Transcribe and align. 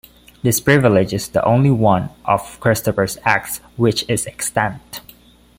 This 0.41 0.59
privilege 0.59 1.13
is 1.13 1.27
the 1.27 1.45
only 1.45 1.69
one 1.69 2.09
of 2.25 2.59
Christopher's 2.59 3.19
acts 3.23 3.59
which 3.77 4.03
is 4.09 4.25
extant. 4.25 4.99